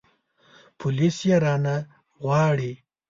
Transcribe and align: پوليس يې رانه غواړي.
پوليس 0.79 1.17
يې 1.29 1.35
رانه 1.43 1.75
غواړي. 2.23 2.71